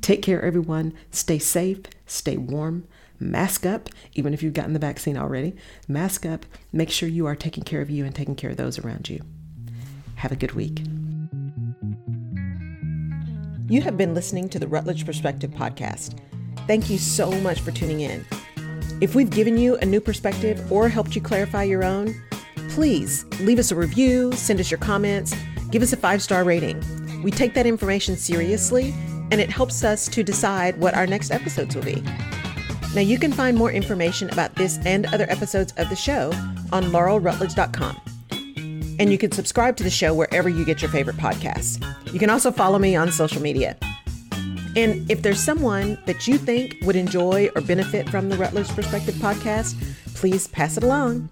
Take 0.00 0.22
care, 0.22 0.40
everyone. 0.42 0.94
Stay 1.10 1.38
safe, 1.38 1.80
stay 2.06 2.36
warm 2.36 2.86
mask 3.20 3.66
up, 3.66 3.88
even 4.14 4.34
if 4.34 4.42
you've 4.42 4.54
gotten 4.54 4.72
the 4.72 4.78
vaccine 4.78 5.16
already. 5.16 5.54
Mask 5.86 6.26
up, 6.26 6.46
make 6.72 6.90
sure 6.90 7.08
you 7.08 7.26
are 7.26 7.36
taking 7.36 7.64
care 7.64 7.80
of 7.80 7.90
you 7.90 8.04
and 8.04 8.14
taking 8.14 8.36
care 8.36 8.50
of 8.50 8.56
those 8.56 8.78
around 8.78 9.08
you. 9.08 9.22
Have 10.16 10.32
a 10.32 10.36
good 10.36 10.52
week. 10.52 10.82
You 13.68 13.82
have 13.82 13.98
been 13.98 14.14
listening 14.14 14.48
to 14.50 14.58
the 14.58 14.66
Rutledge 14.66 15.04
Perspective 15.04 15.50
podcast. 15.50 16.18
Thank 16.66 16.88
you 16.88 16.98
so 16.98 17.30
much 17.40 17.60
for 17.60 17.70
tuning 17.70 18.00
in. 18.00 18.24
If 19.00 19.14
we've 19.14 19.30
given 19.30 19.56
you 19.56 19.76
a 19.76 19.84
new 19.84 20.00
perspective 20.00 20.72
or 20.72 20.88
helped 20.88 21.14
you 21.14 21.20
clarify 21.20 21.64
your 21.64 21.84
own, 21.84 22.14
please 22.70 23.24
leave 23.40 23.58
us 23.58 23.70
a 23.70 23.76
review, 23.76 24.32
send 24.32 24.58
us 24.58 24.70
your 24.70 24.78
comments, 24.78 25.34
give 25.70 25.82
us 25.82 25.92
a 25.92 25.96
five 25.96 26.22
star 26.22 26.44
rating. 26.44 26.82
We 27.22 27.30
take 27.30 27.54
that 27.54 27.66
information 27.66 28.16
seriously 28.16 28.94
and 29.30 29.40
it 29.40 29.50
helps 29.50 29.84
us 29.84 30.08
to 30.08 30.22
decide 30.22 30.78
what 30.78 30.94
our 30.94 31.06
next 31.06 31.30
episodes 31.30 31.74
will 31.74 31.82
be. 31.82 32.02
Now, 32.94 33.02
you 33.02 33.18
can 33.18 33.32
find 33.32 33.56
more 33.56 33.70
information 33.70 34.30
about 34.30 34.54
this 34.54 34.78
and 34.84 35.06
other 35.06 35.26
episodes 35.28 35.72
of 35.76 35.88
the 35.90 35.96
show 35.96 36.32
on 36.72 36.84
laurelrutledge.com. 36.84 38.00
And 38.98 39.12
you 39.12 39.18
can 39.18 39.30
subscribe 39.30 39.76
to 39.76 39.84
the 39.84 39.90
show 39.90 40.14
wherever 40.14 40.48
you 40.48 40.64
get 40.64 40.82
your 40.82 40.90
favorite 40.90 41.16
podcasts. 41.16 41.82
You 42.12 42.18
can 42.18 42.30
also 42.30 42.50
follow 42.50 42.78
me 42.78 42.96
on 42.96 43.12
social 43.12 43.40
media. 43.40 43.76
And 44.76 45.10
if 45.10 45.22
there's 45.22 45.40
someone 45.40 45.98
that 46.06 46.26
you 46.26 46.38
think 46.38 46.76
would 46.82 46.96
enjoy 46.96 47.50
or 47.54 47.60
benefit 47.60 48.08
from 48.08 48.28
the 48.28 48.36
Rutledge 48.36 48.68
Perspective 48.68 49.14
podcast, 49.16 49.76
please 50.14 50.46
pass 50.48 50.76
it 50.76 50.82
along. 50.82 51.28